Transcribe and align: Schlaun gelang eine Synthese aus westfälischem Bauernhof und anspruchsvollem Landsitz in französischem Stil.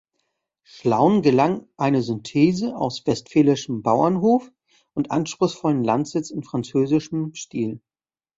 Schlaun 0.63 1.21
gelang 1.21 1.67
eine 1.77 2.01
Synthese 2.01 2.75
aus 2.75 3.05
westfälischem 3.05 3.83
Bauernhof 3.83 4.51
und 4.95 5.11
anspruchsvollem 5.11 5.83
Landsitz 5.83 6.31
in 6.31 6.41
französischem 6.41 7.35
Stil. 7.35 7.79